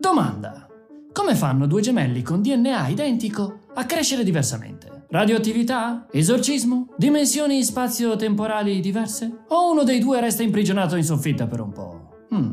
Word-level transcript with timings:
Domanda. 0.00 0.66
Come 1.12 1.34
fanno 1.34 1.66
due 1.66 1.82
gemelli 1.82 2.22
con 2.22 2.40
DNA 2.40 2.88
identico 2.88 3.58
a 3.74 3.84
crescere 3.84 4.24
diversamente? 4.24 5.04
Radioattività? 5.10 6.06
Esorcismo? 6.10 6.86
Dimensioni 6.96 7.62
spazio-temporali 7.62 8.80
diverse? 8.80 9.44
O 9.48 9.70
uno 9.70 9.84
dei 9.84 9.98
due 9.98 10.18
resta 10.18 10.42
imprigionato 10.42 10.96
in 10.96 11.04
soffitta 11.04 11.46
per 11.46 11.60
un 11.60 11.72
po'? 11.72 12.26
Hmm. 12.34 12.52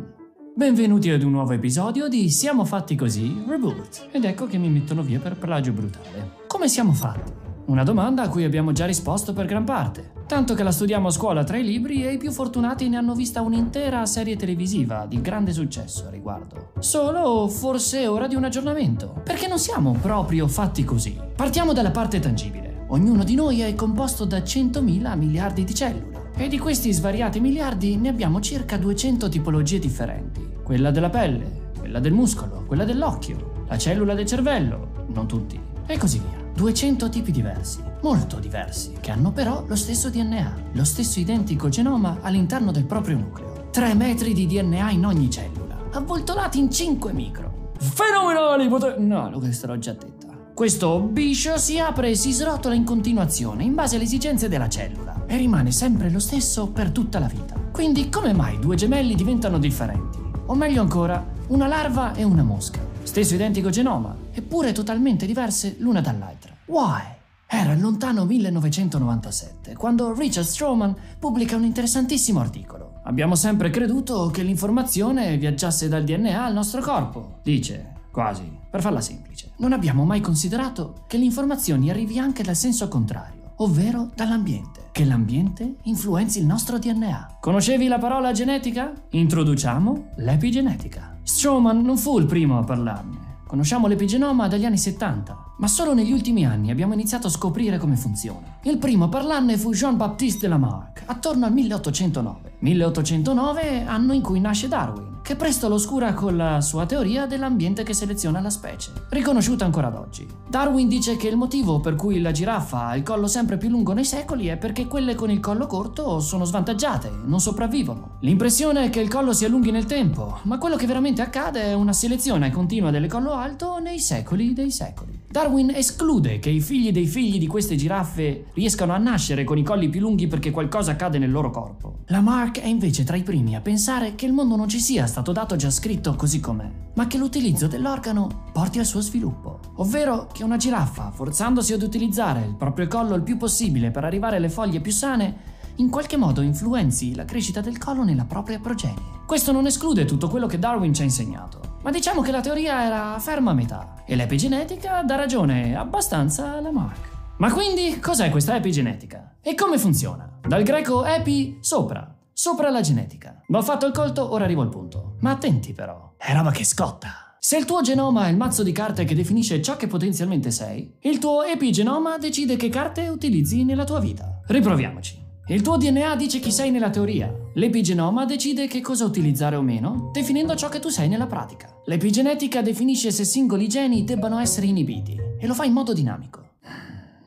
Benvenuti 0.56 1.10
ad 1.10 1.24
un 1.24 1.32
nuovo 1.32 1.54
episodio 1.54 2.10
di 2.10 2.30
Siamo 2.30 2.66
fatti 2.66 2.96
così 2.96 3.42
Reboot. 3.48 4.10
Ed 4.12 4.26
ecco 4.26 4.46
che 4.46 4.58
mi 4.58 4.68
mettono 4.68 5.02
via 5.02 5.20
per 5.20 5.38
plagio 5.38 5.72
brutale. 5.72 6.32
Come 6.48 6.68
siamo 6.68 6.92
fatti? 6.92 7.47
Una 7.68 7.84
domanda 7.84 8.22
a 8.22 8.30
cui 8.30 8.46
abbiamo 8.46 8.72
già 8.72 8.86
risposto 8.86 9.34
per 9.34 9.46
gran 9.46 9.66
parte, 9.66 10.12
tanto 10.26 10.54
che 10.54 10.64
la 10.64 10.72
studiamo 10.72 11.10
a 11.10 11.12
scuola 11.12 11.44
tra 11.44 11.58
i 11.58 11.66
libri 11.66 12.06
e 12.06 12.14
i 12.14 12.18
più 12.18 12.32
fortunati 12.32 12.88
ne 12.88 12.96
hanno 12.96 13.14
vista 13.14 13.42
un'intera 13.42 14.06
serie 14.06 14.38
televisiva 14.38 15.06
di 15.06 15.20
grande 15.20 15.52
successo 15.52 16.06
a 16.08 16.10
riguardo. 16.10 16.72
Solo 16.80 17.50
forse 17.50 18.04
è 18.04 18.10
ora 18.10 18.28
di 18.28 18.36
un 18.36 18.46
aggiornamento, 18.46 19.22
perché 19.22 19.48
non 19.48 19.60
siamo 19.60 19.92
proprio 20.02 20.48
fatti 20.48 20.86
così. 20.86 21.20
Partiamo 21.36 21.74
dalla 21.74 21.92
parte 21.92 22.20
tangibile. 22.20 22.86
Ognuno 22.88 23.26
di 23.26 23.36
noi 23.36 23.60
è 23.60 23.76
composto 23.76 24.24
da 24.24 24.38
100.000 24.38 25.18
miliardi 25.18 25.66
di 25.66 25.76
cellule. 25.76 26.32
E 26.38 26.48
di 26.48 26.58
questi 26.58 26.94
svariati 26.94 27.42
miliardi 27.42 27.98
ne 27.98 28.08
abbiamo 28.08 28.40
circa 28.40 28.78
200 28.78 29.28
tipologie 29.28 29.80
differenti. 29.80 30.54
Quella 30.64 30.90
della 30.90 31.10
pelle, 31.10 31.72
quella 31.78 32.00
del 32.00 32.14
muscolo, 32.14 32.64
quella 32.66 32.86
dell'occhio, 32.86 33.66
la 33.68 33.78
cellula 33.78 34.14
del 34.14 34.26
cervello, 34.26 35.06
non 35.08 35.28
tutti, 35.28 35.60
e 35.86 35.98
così 35.98 36.20
via. 36.20 36.37
200 36.58 37.10
tipi 37.10 37.32
diversi, 37.32 37.84
molto 38.02 38.40
diversi, 38.40 38.94
che 39.00 39.12
hanno 39.12 39.32
però 39.32 39.64
lo 39.68 39.76
stesso 39.76 40.10
DNA, 40.10 40.56
lo 40.72 40.84
stesso 40.86 41.20
identico 41.20 41.70
genoma 41.70 42.18
all'interno 42.22 42.72
del 42.72 42.86
proprio 42.86 43.16
nucleo. 43.16 43.68
3 43.70 43.94
metri 43.94 44.34
di 44.34 44.48
DNA 44.48 44.90
in 44.90 45.06
ogni 45.06 45.30
cellula, 45.30 45.78
avvoltolati 45.92 46.58
in 46.58 46.72
5 46.72 47.14
micro. 47.14 47.74
Fenomenali 47.78 48.68
poteri... 48.70 49.06
No, 49.06 49.30
lo 49.30 49.38
che 49.38 49.52
starò 49.52 49.76
già 49.76 49.92
detta. 49.92 50.36
Questo 50.56 51.00
biscio 51.02 51.60
si 51.60 51.78
apre 51.78 52.10
e 52.10 52.16
si 52.16 52.32
srotola 52.32 52.74
in 52.74 52.86
continuazione 52.86 53.64
in 53.64 53.76
base 53.76 53.94
alle 53.94 54.06
esigenze 54.06 54.50
della 54.50 54.68
cellula 54.68 55.26
e 55.28 55.38
rimane 55.38 55.72
sempre 55.72 56.10
lo 56.10 56.18
stesso 56.18 56.70
per 56.70 56.90
tutta 56.90 57.20
la 57.20 57.28
vita. 57.28 57.54
Quindi 57.72 58.10
come 58.10 58.34
mai 58.34 58.58
due 58.58 58.76
gemelli 58.76 59.14
diventano 59.14 59.60
differenti? 59.60 60.18
O 60.48 60.56
meglio 60.56 60.82
ancora, 60.82 61.24
una 61.50 61.68
larva 61.68 62.16
e 62.16 62.24
una 62.24 62.42
mosca. 62.42 62.80
Stesso 63.04 63.36
identico 63.36 63.70
genoma, 63.70 64.16
eppure 64.32 64.72
totalmente 64.72 65.28
diverse 65.28 65.76
l'una 65.78 66.02
dall'altra. 66.02 66.47
Why? 66.68 67.02
Era 67.48 67.72
il 67.72 67.80
lontano 67.80 68.26
1997, 68.26 69.76
quando 69.76 70.14
Richard 70.14 70.46
Stroman 70.46 70.94
pubblica 71.18 71.56
un 71.56 71.64
interessantissimo 71.64 72.42
articolo. 72.42 73.00
Abbiamo 73.04 73.36
sempre 73.36 73.70
creduto 73.70 74.28
che 74.28 74.44
l'informazione 74.44 75.38
viaggiasse 75.38 75.88
dal 75.88 76.04
DNA 76.04 76.44
al 76.44 76.52
nostro 76.52 76.82
corpo, 76.82 77.40
dice, 77.42 77.94
quasi, 78.12 78.52
per 78.70 78.82
farla 78.82 79.00
semplice. 79.00 79.52
Non 79.60 79.72
abbiamo 79.72 80.04
mai 80.04 80.20
considerato 80.20 81.06
che 81.08 81.16
l'informazione 81.16 81.90
arrivi 81.90 82.20
anche 82.20 82.44
dal 82.44 82.58
senso 82.58 82.90
contrario, 82.90 83.54
ovvero 83.60 84.10
dall'ambiente, 84.14 84.90
che 84.92 85.06
l'ambiente 85.06 85.76
influenzi 85.84 86.40
il 86.40 86.46
nostro 86.46 86.78
DNA. 86.78 87.38
Conoscevi 87.40 87.88
la 87.88 87.98
parola 87.98 88.34
genetica? 88.34 88.92
Introduciamo 89.12 90.08
l'epigenetica. 90.18 91.16
Stroman 91.24 91.82
non 91.82 91.98
fu 91.98 92.20
il 92.20 92.26
primo 92.26 92.58
a 92.58 92.64
parlarne. 92.66 93.36
Conosciamo 93.48 93.88
l'epigenoma 93.88 94.50
dagli 94.50 94.66
anni 94.66 94.78
70, 94.78 95.47
ma 95.58 95.68
solo 95.68 95.94
negli 95.94 96.12
ultimi 96.12 96.46
anni 96.46 96.72
abbiamo 96.72 96.94
iniziato 96.94 97.28
a 97.28 97.32
scoprire 97.32 97.78
come 97.78 97.96
funziona. 97.96 98.58
Il 98.64 98.78
primo 98.78 99.06
a 99.06 99.10
parlarne 99.10 99.58
fu 99.58 99.72
Jean-Baptiste 99.72 100.48
Lamarck, 100.48 101.04
attorno 101.06 101.46
al 101.46 101.54
1809. 101.54 102.47
1809, 102.60 103.86
anno 103.86 104.14
in 104.14 104.22
cui 104.22 104.40
nasce 104.40 104.68
Darwin, 104.68 105.20
che 105.22 105.36
presto 105.36 105.68
lo 105.68 105.76
oscura 105.76 106.14
con 106.14 106.36
la 106.36 106.60
sua 106.62 106.86
teoria 106.86 107.28
dell'ambiente 107.28 107.84
che 107.84 107.94
seleziona 107.94 108.42
la 108.42 108.50
specie, 108.50 108.92
riconosciuta 109.10 109.64
ancora 109.64 109.88
ad 109.88 109.96
oggi. 109.96 110.28
Darwin 110.50 110.88
dice 110.88 111.18
che 111.18 111.28
il 111.28 111.38
motivo 111.38 111.80
per 111.80 111.96
cui 111.96 112.20
la 112.20 112.32
giraffa 112.32 112.88
ha 112.88 112.96
il 112.96 113.04
collo 113.04 113.28
sempre 113.28 113.58
più 113.58 113.70
lungo 113.70 113.94
nei 113.94 114.06
secoli 114.06 114.48
è 114.48 114.58
perché 114.58 114.88
quelle 114.88 115.14
con 115.14 115.30
il 115.30 115.40
collo 115.40 115.68
corto 115.68 116.20
sono 116.20 116.46
svantaggiate, 116.46 117.12
non 117.26 117.40
sopravvivono. 117.40 118.18
L'impressione 118.22 118.86
è 118.86 118.90
che 118.90 119.02
il 119.02 119.10
collo 119.10 119.34
si 119.34 119.46
allunghi 119.46 119.70
nel 119.70 119.86
tempo, 119.86 120.40
ma 120.44 120.58
quello 120.58 120.78
che 120.78 120.88
veramente 120.88 121.22
accade 121.22 121.62
è 121.64 121.74
una 121.74 121.94
selezione 121.94 122.50
continua 122.50 122.90
del 122.90 123.08
collo 123.08 123.34
alto 123.34 123.78
nei 123.78 124.00
secoli 124.00 124.54
dei 124.54 124.72
secoli. 124.72 125.26
Darwin 125.30 125.72
esclude 125.72 126.40
che 126.40 126.50
i 126.50 126.62
figli 126.62 126.92
dei 126.92 127.06
figli 127.06 127.38
di 127.38 127.48
queste 127.48 127.76
giraffe 127.76 128.46
riescano 128.54 128.94
a 128.94 128.98
nascere 128.98 129.44
con 129.44 129.58
i 129.58 129.64
colli 129.64 129.90
più 129.90 130.00
lunghi 130.00 130.28
perché 130.28 130.52
qualcosa 130.52 130.94
accade 130.94 131.20
nel 131.20 131.30
loro 131.30 131.52
corpo. 131.52 132.00
Lamarck 132.08 132.47
è 132.52 132.66
invece 132.66 133.04
tra 133.04 133.16
i 133.16 133.24
primi 133.24 133.56
a 133.56 133.62
pensare 133.62 134.16
che 134.16 134.26
il 134.26 134.34
mondo 134.34 134.56
non 134.56 134.68
ci 134.68 134.80
sia 134.80 135.06
stato 135.08 135.32
dato 135.32 135.56
già 135.56 135.70
scritto 135.70 136.16
così 136.16 136.40
com'è, 136.40 136.70
ma 136.96 137.08
che 137.08 137.18
l'utilizzo 137.18 137.68
dell'organo 137.68 138.50
porti 138.52 138.80
al 138.80 138.86
suo 138.86 139.02
sviluppo. 139.02 139.60
Ovvero 139.76 140.28
che 140.32 140.44
una 140.44 140.58
giraffa, 140.58 141.12
forzandosi 141.12 141.74
ad 141.74 141.82
utilizzare 141.82 142.46
il 142.46 142.56
proprio 142.56 142.88
collo 142.88 143.16
il 143.16 143.24
più 143.24 143.38
possibile 143.38 143.92
per 143.92 144.04
arrivare 144.04 144.38
alle 144.38 144.50
foglie 144.50 144.82
più 144.82 144.92
sane, 144.92 145.56
in 145.76 145.90
qualche 145.90 146.18
modo 146.18 146.42
influenzi 146.42 147.14
la 147.14 147.26
crescita 147.26 147.62
del 147.62 147.78
collo 147.78 148.04
nella 148.04 148.26
propria 148.26 148.60
progenie. 148.60 149.16
Questo 149.26 149.52
non 149.52 149.66
esclude 149.66 150.06
tutto 150.06 150.28
quello 150.28 150.48
che 150.48 150.60
Darwin 150.60 150.94
ci 150.94 151.02
ha 151.02 151.06
insegnato, 151.06 151.78
ma 151.84 151.92
diciamo 151.92 152.22
che 152.22 152.32
la 152.32 152.42
teoria 152.42 152.84
era 152.84 153.20
ferma 153.20 153.52
a 153.52 153.54
metà 153.54 154.04
e 154.06 154.16
l'epigenetica 154.16 155.04
dà 155.04 155.16
ragione 155.16 155.76
abbastanza 155.76 156.56
alla 156.56 156.72
Mark. 156.72 157.16
Ma 157.38 157.52
quindi 157.52 158.00
cos'è 158.00 158.30
questa 158.32 158.56
epigenetica? 158.56 159.36
E 159.42 159.54
come 159.54 159.78
funziona? 159.78 160.40
Dal 160.42 160.64
greco 160.64 161.06
epi, 161.06 161.58
sopra, 161.62 162.17
sopra 162.40 162.70
la 162.70 162.82
genetica. 162.82 163.42
Ma 163.48 163.58
ho 163.58 163.64
fatto 163.64 163.88
il 163.88 163.92
colto, 163.92 164.32
ora 164.32 164.44
arrivo 164.44 164.62
al 164.62 164.70
punto. 164.70 165.16
Ma 165.22 165.32
attenti 165.32 165.74
però, 165.74 166.14
è 166.18 166.34
roba 166.34 166.52
che 166.52 166.64
scotta. 166.64 167.36
Se 167.40 167.58
il 167.58 167.66
tuo 167.66 167.82
genoma 167.82 168.28
è 168.28 168.30
il 168.30 168.38
mazzo 168.38 168.62
di 168.62 168.72
carte 168.72 169.06
che 169.06 169.16
definisce 169.16 169.60
ciò 169.60 169.76
che 169.76 169.88
potenzialmente 169.88 170.52
sei, 170.52 170.98
il 171.00 171.18
tuo 171.18 171.42
epigenoma 171.42 172.20
decide 172.20 172.56
che 172.56 172.70
carte 172.70 173.08
utilizzi 173.08 173.64
nella 173.64 173.86
tua 173.86 174.00
vita. 174.00 174.40
Riproviamoci. 174.46 175.26
Il 175.48 175.64
tuo 175.64 175.78
DNA 175.78 176.16
dice 176.16 176.38
chi 176.38 176.52
sei 176.52 176.70
nella 176.70 176.92
teoria. 176.92 177.34
L'epigenoma 177.56 178.26
decide 178.26 178.68
che 178.68 178.82
cosa 178.82 179.06
utilizzare 179.06 179.56
o 179.56 179.64
meno, 179.64 180.12
definendo 180.14 180.56
ciò 180.56 180.70
che 180.70 180.80
tu 180.80 180.90
sei 180.90 181.08
nella 181.08 181.26
pratica. 181.26 181.74
L'epigenetica 181.86 182.62
definisce 182.62 183.10
se 183.10 183.24
singoli 183.24 183.68
geni 183.68 184.04
debbano 184.04 184.38
essere 184.38 184.68
inibiti 184.68 185.18
e 185.40 185.48
lo 185.48 185.56
fa 185.56 185.66
in 185.66 185.74
modo 185.74 185.92
dinamico. 185.92 186.50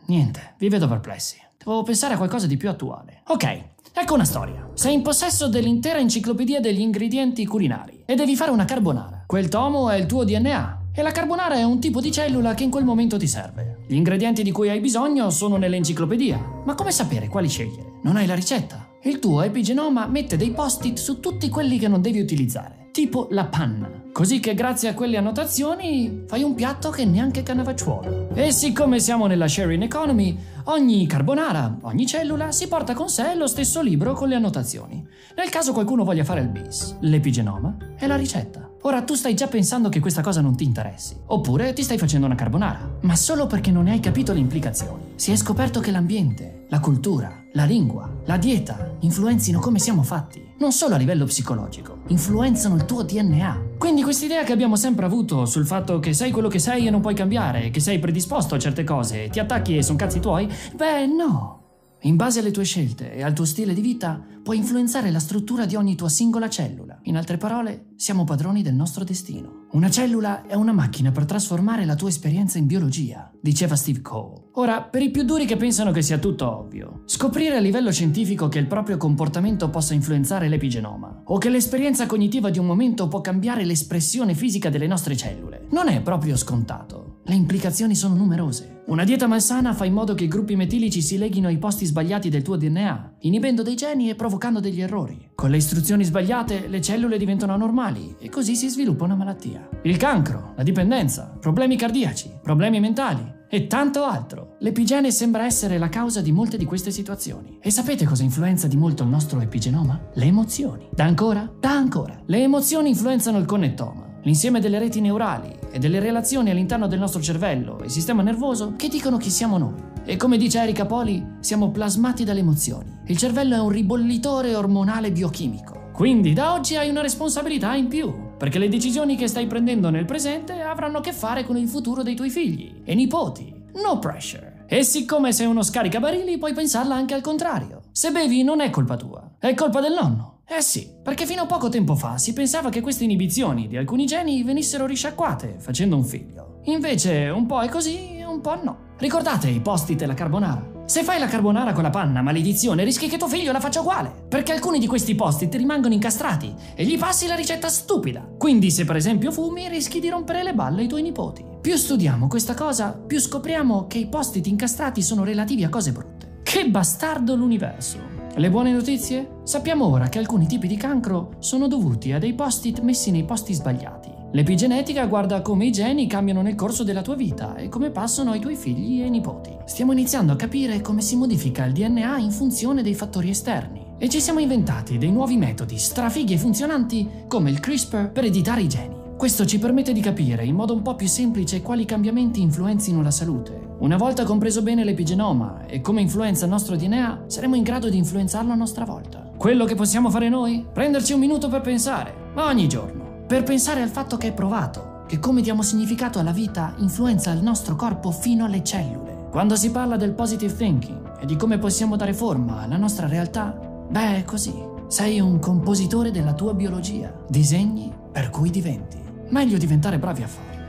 Niente, 0.07 0.55
vi 0.59 0.69
vedo 0.69 0.87
perplessi. 0.87 1.37
Devo 1.59 1.83
pensare 1.83 2.15
a 2.15 2.17
qualcosa 2.17 2.47
di 2.47 2.57
più 2.57 2.69
attuale. 2.69 3.23
Ok, 3.27 3.71
ecco 3.93 4.15
una 4.15 4.25
storia. 4.25 4.71
Sei 4.75 4.95
in 4.95 5.03
possesso 5.03 5.49
dell'intera 5.49 5.99
enciclopedia 5.99 6.61
degli 6.61 6.81
ingredienti 6.81 7.47
culinari 7.47 8.03
e 8.07 8.15
devi 8.15 8.37
fare 8.37 8.51
una 8.51 8.65
carbonara. 8.65 9.25
Quel 9.27 9.49
tomo 9.49 9.91
è 9.91 9.97
il 9.97 10.07
tuo 10.07 10.25
DNA 10.25 10.79
e 10.95 11.03
la 11.03 11.13
carbonara 11.13 11.55
è 11.57 11.63
un 11.63 11.81
tipo 11.81 12.01
di 12.01 12.11
cellula 12.11 12.55
che 12.55 12.65
in 12.65 12.71
quel 12.71 12.85
momento 12.85 13.17
ti 13.17 13.27
serve. 13.27 13.79
Gli 13.87 13.95
ingredienti 13.95 14.43
di 14.43 14.53
cui 14.53 14.69
hai 14.69 14.81
bisogno 14.81 15.31
sono 15.31 15.57
nell'enciclopedia, 15.57 16.63
ma 16.65 16.75
come 16.75 16.93
sapere 16.93 17.29
quali 17.29 17.49
scegliere? 17.49 17.99
Non 18.03 18.17
hai 18.17 18.27
la 18.27 18.35
ricetta. 18.35 18.89
Il 19.03 19.19
tuo 19.19 19.43
epigenoma 19.43 20.07
mette 20.07 20.37
dei 20.37 20.51
post-it 20.51 20.99
su 20.99 21.21
tutti 21.21 21.49
quelli 21.49 21.79
che 21.79 21.89
non 21.89 22.01
devi 22.01 22.21
utilizzare, 22.21 22.89
tipo 22.93 23.29
la 23.31 23.47
panna. 23.47 24.00
Così 24.13 24.41
che 24.41 24.55
grazie 24.55 24.89
a 24.89 24.95
quelle 24.95 25.17
annotazioni 25.17 26.25
fai 26.27 26.43
un 26.43 26.55
piatto 26.55 26.91
che 26.91 27.05
neanche 27.05 27.43
Cannavacciuolo. 27.43 28.31
E 28.35 28.51
siccome 28.51 28.99
siamo 28.99 29.27
nella 29.27 29.49
sharing 29.49 29.83
economy, 29.83 30.37
ogni 30.65 31.07
carbonara, 31.07 31.79
ogni 31.83 32.07
cellula 32.07 32.51
si 32.51 32.67
porta 32.67 32.93
con 32.93 33.09
sé 33.09 33.35
lo 33.35 33.47
stesso 33.47 33.81
libro 33.81 34.13
con 34.15 34.29
le 34.29 34.35
annotazioni. 34.35 35.07
Nel 35.37 35.49
caso 35.49 35.73
qualcuno 35.73 36.05
voglia 36.05 36.25
fare 36.25 36.41
il 36.41 36.49
bis, 36.49 36.97
l'epigenoma 37.01 37.77
è 37.97 38.07
la 38.07 38.17
ricetta. 38.17 38.69
Ora 38.83 39.03
tu 39.03 39.15
stai 39.15 39.35
già 39.35 39.47
pensando 39.47 39.89
che 39.89 40.01
questa 40.01 40.23
cosa 40.23 40.41
non 40.41 40.57
ti 40.57 40.65
interessi, 40.65 41.15
oppure 41.27 41.73
ti 41.73 41.83
stai 41.83 41.99
facendo 41.99 42.27
una 42.27 42.35
carbonara, 42.35 42.99
ma 43.03 43.15
solo 43.15 43.47
perché 43.47 43.71
non 43.71 43.85
ne 43.85 43.93
hai 43.93 44.01
capito 44.01 44.33
le 44.33 44.39
implicazioni. 44.41 45.13
Si 45.15 45.31
è 45.31 45.37
scoperto 45.37 45.81
che 45.81 45.91
l'ambiente, 45.91 46.65
la 46.69 46.81
cultura, 46.81 47.40
la 47.53 47.65
lingua, 47.65 48.09
la 48.27 48.37
dieta 48.37 48.97
influenzino 49.01 49.59
come 49.59 49.79
siamo 49.79 50.03
fatti, 50.03 50.55
non 50.59 50.73
solo 50.73 50.95
a 50.95 50.99
livello 50.99 51.25
psicologico, 51.25 52.03
influenzano 52.09 52.77
il 52.77 52.85
tuo 52.85 53.03
DNA. 53.03 53.63
Quindi 53.79 54.03
quest'idea 54.03 54.45
che 54.45 54.53
abbiamo 54.53 54.77
sempre 54.77 55.07
avuto 55.07 55.47
sul 55.47 55.67
fatto 55.67 55.99
che 55.99 56.13
sei 56.13 56.31
quello 56.31 56.49
che 56.49 56.59
sei 56.59 56.87
e 56.87 56.91
non 56.91 57.01
puoi 57.01 57.15
cambiare, 57.15 57.71
che 57.71 57.81
sei 57.81 57.99
predisposto 57.99 58.55
a 58.55 58.59
certe 58.59 58.85
cose, 58.85 59.29
ti 59.31 59.41
attacchi 59.41 59.77
e 59.77 59.83
sono 59.83 59.99
cazzi 59.99 60.21
tuoi, 60.21 60.49
beh 60.75 61.07
no. 61.07 61.59
In 62.03 62.17
base 62.17 62.41
alle 62.41 62.51
tue 62.51 62.65
scelte 62.65 63.13
e 63.13 63.23
al 63.23 63.35
tuo 63.35 63.45
stile 63.45 63.75
di 63.75 63.81
vita, 63.81 64.25
puoi 64.43 64.57
influenzare 64.57 65.11
la 65.11 65.19
struttura 65.19 65.67
di 65.67 65.77
ogni 65.77 65.97
tua 65.97 66.09
singola 66.09 66.49
cellula. 66.49 66.99
In 67.05 67.17
altre 67.17 67.37
parole, 67.37 67.89
siamo 67.97 68.25
padroni 68.25 68.63
del 68.63 68.75
nostro 68.75 69.05
destino. 69.05 69.60
Una 69.73 69.89
cellula 69.89 70.47
è 70.49 70.55
una 70.55 70.73
macchina 70.73 71.13
per 71.13 71.27
trasformare 71.27 71.85
la 71.85 71.95
tua 71.95 72.09
esperienza 72.09 72.59
in 72.59 72.67
biologia, 72.67 73.31
diceva 73.41 73.77
Steve 73.77 74.01
Cole. 74.01 74.49
Ora, 74.55 74.83
per 74.83 75.01
i 75.01 75.13
più 75.13 75.23
duri 75.23 75.47
che 75.47 75.57
pensano 75.57 75.93
che 75.93 76.03
sia 76.03 76.19
tutto 76.19 76.59
ovvio, 76.59 77.03
scoprire 77.05 77.55
a 77.55 77.61
livello 77.61 77.93
scientifico 77.93 78.49
che 78.49 78.59
il 78.59 78.67
proprio 78.67 78.97
comportamento 78.97 79.71
possa 79.71 79.95
influenzare 79.95 80.49
l'epigenoma, 80.49 81.23
o 81.27 81.39
che 81.39 81.51
l'esperienza 81.51 82.07
cognitiva 82.07 82.51
di 82.51 82.59
un 82.59 82.67
momento 82.67 83.07
può 83.07 83.21
cambiare 83.21 83.65
l'espressione 83.65 84.35
fisica 84.35 84.71
delle 84.71 84.89
nostre 84.89 85.17
cellule, 85.17 85.67
non 85.71 85.87
è 85.87 86.01
proprio 86.03 86.37
scontato. 86.37 87.10
Le 87.23 87.35
implicazioni 87.35 87.95
sono 87.95 88.15
numerose. 88.15 88.83
Una 88.87 89.05
dieta 89.05 89.27
malsana 89.27 89.73
fa 89.75 89.85
in 89.85 89.93
modo 89.93 90.15
che 90.15 90.25
i 90.25 90.29
gruppi 90.29 90.57
metilici 90.57 91.01
si 91.01 91.17
leghino 91.17 91.49
ai 91.49 91.59
posti 91.59 91.85
sbagliati 91.85 92.29
del 92.29 92.43
tuo 92.43 92.57
DNA, 92.57 93.17
inibendo 93.21 93.63
dei 93.63 93.77
geni 93.77 94.09
e 94.09 94.15
provocando 94.15 94.59
degli 94.59 94.81
errori. 94.81 95.31
Con 95.35 95.51
le 95.51 95.59
istruzioni 95.59 96.03
sbagliate, 96.03 96.67
le 96.67 96.81
cellule 96.81 97.19
diventano 97.19 97.53
anormali 97.53 98.17
e 98.19 98.29
così 98.29 98.57
si 98.57 98.69
sviluppa 98.69 99.05
una 99.05 99.15
malattia. 99.15 99.69
Il 99.83 99.97
cancro, 99.97 100.55
la 100.57 100.63
dipendenza, 100.63 101.37
problemi 101.39 101.77
cardiaci, 101.77 102.39
problemi 102.43 102.81
mentali, 102.81 103.39
e 103.49 103.67
tanto 103.67 104.05
altro. 104.05 104.57
L'epigene 104.61 105.11
sembra 105.11 105.45
essere 105.45 105.79
la 105.79 105.89
causa 105.89 106.21
di 106.23 106.33
molte 106.33 106.57
di 106.57 106.65
queste 106.65 106.91
situazioni. 106.91 107.59
E 107.61 107.71
sapete 107.71 108.05
cosa 108.05 108.23
influenza 108.23 108.67
di 108.67 108.77
molto 108.77 109.03
il 109.03 109.09
nostro 109.09 109.41
epigenoma? 109.41 110.09
Le 110.15 110.25
emozioni. 110.25 110.89
Da 110.93 111.05
ancora? 111.05 111.49
Da 111.61 111.71
ancora. 111.71 112.23
Le 112.27 112.43
emozioni 112.43 112.89
influenzano 112.89 113.39
il 113.39 113.47
connettoma 113.47 114.09
l'insieme 114.23 114.61
delle 114.61 114.79
reti 114.79 115.01
neurali 115.01 115.60
e 115.71 115.79
delle 115.79 116.01
relazioni 116.01 116.51
all'interno 116.51 116.87
del 116.87 116.99
nostro 116.99 117.21
cervello 117.21 117.81
e 117.81 117.89
sistema 117.89 118.23
nervoso 118.23 118.75
che 118.77 118.89
dicono 118.89 119.17
chi 119.17 119.31
siamo 119.31 119.59
noi. 119.59 119.89
E 120.05 120.17
come 120.17 120.37
dice 120.37 120.61
Erika 120.61 120.87
Poli, 120.87 121.25
siamo 121.41 121.71
plasmati 121.71 122.25
dalle 122.25 122.41
emozioni. 122.41 122.99
Il 123.07 123.17
cervello 123.17 123.55
è 123.55 123.61
un 123.61 123.69
ribollitore 123.69 124.55
ormonale 124.55 125.13
biochimico. 125.13 125.91
Quindi 125.93 126.33
da 126.33 126.55
oggi 126.55 126.77
hai 126.77 126.89
una 126.89 127.03
responsabilità 127.03 127.75
in 127.75 127.89
più, 127.89 128.13
perché 128.39 128.59
le 128.59 128.69
decisioni 128.69 129.17
che 129.17 129.27
stai 129.29 129.47
prendendo 129.47 129.91
nel 129.91 130.07
presente 130.07 130.61
avranno 130.63 130.99
a 130.99 131.01
che 131.03 131.13
fare 131.13 131.45
con 131.45 131.57
il 131.57 131.69
futuro 131.69 132.03
dei 132.03 132.17
tuoi 132.17 132.31
figli 132.31 132.81
e 132.85 132.95
nipoti. 132.95 133.55
No 133.83 133.99
pressure. 133.99 134.65
E 134.67 134.83
siccome 134.83 135.33
sei 135.33 135.47
uno 135.47 135.63
scaricabarili, 135.63 136.39
puoi 136.39 136.55
pensarla 136.55 136.95
anche 136.95 137.15
al 137.15 137.21
contrario. 137.21 137.83
Se 137.93 138.11
bevi 138.11 138.43
non 138.43 138.61
è 138.61 138.71
colpa 138.71 138.97
tua, 138.97 139.33
è 139.39 139.53
colpa 139.55 139.81
del 139.81 139.93
nonno. 139.93 140.30
Eh 140.53 140.63
sì, 140.63 140.91
perché 141.01 141.27
fino 141.27 141.43
a 141.43 141.47
poco 141.47 141.69
tempo 141.69 141.95
fa 141.95 142.19
si 142.19 142.33
pensava 142.33 142.71
che 142.71 142.81
queste 142.81 143.05
inibizioni 143.05 143.69
di 143.69 143.77
alcuni 143.77 144.05
geni 144.05 144.43
venissero 144.43 144.85
risciacquate 144.85 145.59
facendo 145.61 145.95
un 145.95 146.03
figlio. 146.03 146.59
Invece 146.65 147.29
un 147.29 147.47
po' 147.47 147.61
è 147.61 147.69
così 147.69 148.17
e 148.17 148.25
un 148.25 148.41
po' 148.41 148.61
no. 148.61 148.89
Ricordate 148.99 149.49
i 149.49 149.61
post-it 149.61 150.03
e 150.03 150.07
la 150.07 150.15
carbonara? 150.15 150.83
Se 150.87 151.05
fai 151.05 151.21
la 151.21 151.29
carbonara 151.29 151.73
con 151.73 151.85
la 151.85 151.91
panna, 151.91 152.21
maledizione, 152.21 152.83
rischi 152.83 153.07
che 153.07 153.17
tuo 153.17 153.29
figlio 153.29 153.53
la 153.53 153.61
faccia 153.61 153.79
uguale. 153.79 154.13
Perché 154.29 154.51
alcuni 154.51 154.81
di 154.81 154.89
questi 154.89 155.15
post-it 155.15 155.55
rimangono 155.55 155.95
incastrati 155.95 156.53
e 156.75 156.85
gli 156.85 156.99
passi 156.99 157.29
la 157.29 157.37
ricetta 157.37 157.69
stupida. 157.69 158.29
Quindi 158.37 158.73
se 158.73 158.85
per 158.85 158.97
esempio 158.97 159.31
fumi, 159.31 159.69
rischi 159.69 160.01
di 160.01 160.09
rompere 160.09 160.43
le 160.43 160.53
balle 160.53 160.81
ai 160.81 160.89
tuoi 160.89 161.03
nipoti. 161.03 161.45
Più 161.61 161.77
studiamo 161.77 162.27
questa 162.27 162.55
cosa, 162.55 162.91
più 162.91 163.21
scopriamo 163.21 163.87
che 163.87 163.99
i 163.99 164.09
post-it 164.09 164.49
incastrati 164.49 165.01
sono 165.01 165.23
relativi 165.23 165.63
a 165.63 165.69
cose 165.69 165.93
brutte. 165.93 166.41
Che 166.43 166.69
bastardo 166.69 167.37
l'universo! 167.37 168.10
Le 168.37 168.49
buone 168.49 168.71
notizie? 168.71 169.41
Sappiamo 169.43 169.87
ora 169.87 170.09
che 170.09 170.21
alcuni 170.21 170.47
tipi 170.47 170.69
di 170.69 170.77
cancro 170.77 171.35
sono 171.41 171.67
dovuti 171.67 172.13
a 172.13 172.19
dei 172.19 172.33
post-it 172.33 172.81
messi 172.81 173.11
nei 173.11 173.25
posti 173.25 173.53
sbagliati. 173.53 174.09
L'epigenetica 174.33 175.07
guarda 175.07 175.43
come 175.43 175.67
i 175.67 175.73
geni 175.73 176.07
cambiano 176.07 176.41
nel 176.41 176.55
corso 176.55 176.85
della 176.85 177.03
tua 177.03 177.17
vita 177.17 177.57
e 177.57 177.69
come 177.69 177.91
passano 177.91 178.31
ai 178.31 178.39
tuoi 178.39 178.55
figli 178.55 179.03
e 179.03 179.09
nipoti. 179.09 179.51
Stiamo 179.67 179.91
iniziando 179.91 180.33
a 180.33 180.37
capire 180.37 180.81
come 180.81 181.03
si 181.03 181.17
modifica 181.17 181.65
il 181.65 181.73
DNA 181.73 182.19
in 182.19 182.31
funzione 182.31 182.83
dei 182.83 182.95
fattori 182.95 183.31
esterni. 183.31 183.85
E 183.99 184.09
ci 184.09 184.21
siamo 184.21 184.39
inventati 184.39 184.97
dei 184.97 185.11
nuovi 185.11 185.37
metodi 185.37 185.77
strafighi 185.77 186.35
e 186.35 186.39
funzionanti 186.39 187.09
come 187.27 187.51
il 187.51 187.59
CRISPR 187.59 188.13
per 188.13 188.25
editare 188.25 188.63
i 188.63 188.69
geni. 188.69 189.00
Questo 189.21 189.45
ci 189.45 189.59
permette 189.59 189.93
di 189.93 190.01
capire 190.01 190.47
in 190.47 190.55
modo 190.55 190.73
un 190.73 190.81
po' 190.81 190.95
più 190.95 191.07
semplice 191.07 191.61
quali 191.61 191.85
cambiamenti 191.85 192.41
influenzino 192.41 193.03
la 193.03 193.11
salute. 193.11 193.75
Una 193.81 193.99
volta 193.99 194.25
compreso 194.25 194.63
bene 194.63 194.83
l'epigenoma 194.83 195.67
e 195.67 195.83
come 195.83 196.01
influenza 196.01 196.47
il 196.47 196.51
nostro 196.51 196.75
DNA, 196.75 197.25
saremo 197.27 197.55
in 197.55 197.63
grado 197.63 197.91
di 197.91 197.99
influenzarlo 197.99 198.51
a 198.51 198.55
nostra 198.55 198.87
volta. 198.87 199.31
Quello 199.37 199.67
che 199.67 199.75
possiamo 199.75 200.09
fare 200.09 200.31
noi? 200.31 200.65
Prenderci 200.73 201.13
un 201.13 201.21
minuto 201.21 201.51
per 201.51 201.61
pensare, 201.61 202.15
ma 202.33 202.47
ogni 202.47 202.67
giorno, 202.67 203.25
per 203.27 203.43
pensare 203.43 203.83
al 203.83 203.91
fatto 203.91 204.17
che 204.17 204.29
è 204.29 204.33
provato, 204.33 205.05
che 205.07 205.19
come 205.19 205.43
diamo 205.43 205.61
significato 205.61 206.19
alla 206.19 206.33
vita 206.33 206.73
influenza 206.79 207.31
il 207.31 207.43
nostro 207.43 207.77
corpo 207.77 208.11
fino 208.13 208.47
alle 208.47 208.65
cellule. 208.65 209.27
Quando 209.31 209.55
si 209.55 209.71
parla 209.71 209.99
del 209.99 210.15
positive 210.15 210.57
thinking 210.57 211.19
e 211.21 211.27
di 211.27 211.37
come 211.37 211.59
possiamo 211.59 211.97
dare 211.97 212.15
forma 212.15 212.63
alla 212.63 212.79
nostra 212.79 213.07
realtà, 213.07 213.51
beh, 213.51 214.17
è 214.17 214.25
così. 214.25 214.55
Sei 214.87 215.21
un 215.21 215.39
compositore 215.39 216.11
della 216.11 216.33
tua 216.33 216.55
biologia, 216.55 217.13
disegni 217.29 217.93
per 218.11 218.31
cui 218.31 218.49
diventi. 218.49 219.10
Meglio 219.31 219.59
diventare 219.59 219.99
bravi 219.99 220.23
a 220.23 220.27
fare. 220.27 220.60